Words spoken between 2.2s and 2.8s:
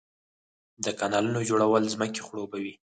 خړوبوي